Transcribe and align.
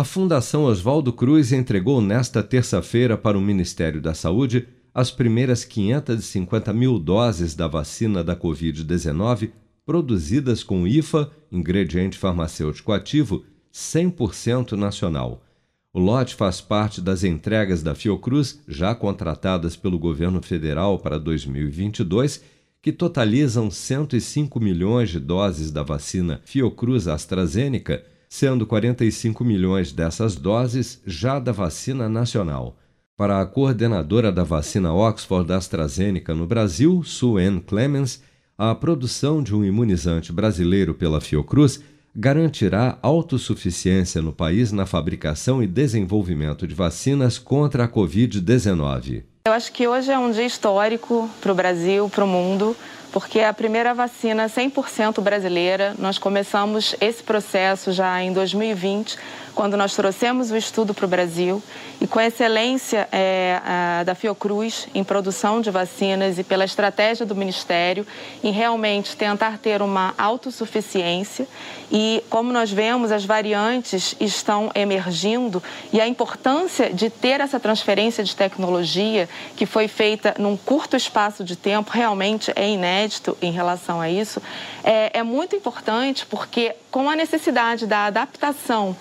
A 0.00 0.04
Fundação 0.04 0.64
Oswaldo 0.64 1.12
Cruz 1.12 1.52
entregou 1.52 2.00
nesta 2.00 2.42
terça-feira 2.42 3.18
para 3.18 3.36
o 3.36 3.40
Ministério 3.42 4.00
da 4.00 4.14
Saúde 4.14 4.66
as 4.94 5.10
primeiras 5.10 5.62
550 5.62 6.72
mil 6.72 6.98
doses 6.98 7.54
da 7.54 7.68
vacina 7.68 8.24
da 8.24 8.34
Covid-19 8.34 9.50
produzidas 9.84 10.62
com 10.62 10.86
IFA, 10.86 11.30
ingrediente 11.52 12.16
farmacêutico 12.16 12.92
ativo, 12.92 13.44
100% 13.70 14.72
nacional. 14.72 15.42
O 15.92 16.00
lote 16.00 16.34
faz 16.34 16.62
parte 16.62 17.02
das 17.02 17.22
entregas 17.22 17.82
da 17.82 17.94
Fiocruz, 17.94 18.58
já 18.66 18.94
contratadas 18.94 19.76
pelo 19.76 19.98
governo 19.98 20.40
federal 20.40 20.98
para 20.98 21.18
2022, 21.18 22.42
que 22.80 22.90
totalizam 22.90 23.70
105 23.70 24.58
milhões 24.60 25.10
de 25.10 25.20
doses 25.20 25.70
da 25.70 25.82
vacina 25.82 26.40
Fiocruz 26.46 27.06
AstraZeneca, 27.06 28.02
sendo 28.30 28.64
45 28.64 29.44
milhões 29.44 29.90
dessas 29.90 30.36
doses 30.36 31.02
já 31.04 31.40
da 31.40 31.50
vacina 31.50 32.08
nacional. 32.08 32.76
Para 33.16 33.40
a 33.40 33.44
coordenadora 33.44 34.30
da 34.30 34.44
vacina 34.44 34.94
Oxford 34.94 35.52
AstraZeneca 35.52 36.32
no 36.32 36.46
Brasil, 36.46 37.02
Sue 37.02 37.42
Clemens, 37.66 38.22
a 38.56 38.72
produção 38.74 39.42
de 39.42 39.54
um 39.54 39.64
imunizante 39.64 40.32
brasileiro 40.32 40.94
pela 40.94 41.20
Fiocruz 41.20 41.82
garantirá 42.14 42.98
autossuficiência 43.02 44.22
no 44.22 44.32
país 44.32 44.70
na 44.72 44.86
fabricação 44.86 45.62
e 45.62 45.66
desenvolvimento 45.66 46.66
de 46.66 46.74
vacinas 46.74 47.38
contra 47.38 47.84
a 47.84 47.88
Covid-19. 47.88 49.24
Eu 49.46 49.52
acho 49.52 49.72
que 49.72 49.88
hoje 49.88 50.10
é 50.10 50.18
um 50.18 50.30
dia 50.30 50.46
histórico 50.46 51.28
para 51.40 51.50
o 51.50 51.54
Brasil, 51.54 52.08
para 52.08 52.24
o 52.24 52.28
mundo 52.28 52.76
porque 53.12 53.40
é 53.40 53.48
a 53.48 53.52
primeira 53.52 53.92
vacina 53.92 54.48
100% 54.48 55.20
brasileira. 55.20 55.94
Nós 55.98 56.18
começamos 56.18 56.94
esse 57.00 57.22
processo 57.22 57.92
já 57.92 58.22
em 58.22 58.32
2020, 58.32 59.18
quando 59.54 59.76
nós 59.76 59.94
trouxemos 59.94 60.50
o 60.50 60.56
estudo 60.56 60.94
para 60.94 61.04
o 61.04 61.08
Brasil. 61.08 61.62
E 62.00 62.06
com 62.06 62.18
a 62.18 62.26
excelência 62.26 63.08
é, 63.12 63.60
a, 63.64 64.04
da 64.04 64.14
Fiocruz 64.14 64.88
em 64.94 65.04
produção 65.04 65.60
de 65.60 65.70
vacinas 65.70 66.38
e 66.38 66.44
pela 66.44 66.64
estratégia 66.64 67.26
do 67.26 67.34
Ministério 67.34 68.06
em 68.42 68.52
realmente 68.52 69.16
tentar 69.16 69.58
ter 69.58 69.82
uma 69.82 70.14
autossuficiência. 70.16 71.46
E 71.92 72.22
como 72.30 72.52
nós 72.52 72.70
vemos 72.70 73.12
as 73.12 73.24
variantes 73.24 74.14
estão 74.20 74.70
emergindo 74.74 75.62
e 75.92 76.00
a 76.00 76.06
importância 76.06 76.90
de 76.90 77.10
ter 77.10 77.40
essa 77.40 77.58
transferência 77.58 78.22
de 78.22 78.34
tecnologia 78.34 79.28
que 79.56 79.66
foi 79.66 79.88
feita 79.88 80.34
num 80.38 80.56
curto 80.56 80.96
espaço 80.96 81.44
de 81.44 81.56
tempo 81.56 81.90
realmente 81.92 82.52
é 82.54 82.68
inédito 82.68 82.99
inédito 83.00 83.36
em 83.40 83.50
relação 83.50 83.98
a 84.00 84.10
isso, 84.10 84.42
é, 84.84 85.18
é 85.18 85.22
muito 85.22 85.56
importante 85.56 86.26
porque, 86.26 86.76
com 86.90 87.08
a 87.08 87.16
necessidade 87.16 87.86
da 87.86 88.04
adaptação 88.06 88.94